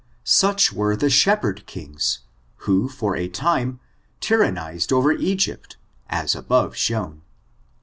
[0.23, 2.21] Such were the shepherd kings,
[2.65, 3.79] who, for a time,
[4.19, 5.77] tyr ranized over Egypt,
[6.09, 7.21] as above shown.